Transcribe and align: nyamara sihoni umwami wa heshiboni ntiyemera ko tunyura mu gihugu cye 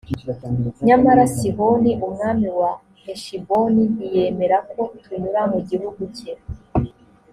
nyamara 0.85 1.23
sihoni 1.35 1.91
umwami 2.05 2.47
wa 2.59 2.71
heshiboni 3.03 3.81
ntiyemera 3.93 4.57
ko 4.71 4.81
tunyura 5.01 5.41
mu 5.51 5.59
gihugu 5.69 6.01
cye 6.15 6.31